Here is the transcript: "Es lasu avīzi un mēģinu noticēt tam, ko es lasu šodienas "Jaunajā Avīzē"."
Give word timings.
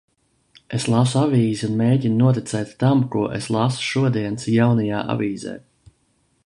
"Es 0.77 0.85
lasu 0.91 1.19
avīzi 1.23 1.65
un 1.67 1.75
mēģinu 1.81 2.17
noticēt 2.21 2.73
tam, 2.85 3.05
ko 3.17 3.25
es 3.41 3.51
lasu 3.57 3.87
šodienas 3.91 4.51
"Jaunajā 4.57 5.03
Avīzē"." 5.17 5.55